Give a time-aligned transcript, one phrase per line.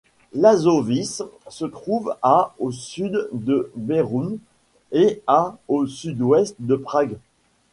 [0.33, 4.39] Lážovice se trouve à au sud de Beroun
[4.91, 7.19] et à au sud-ouest de Prague.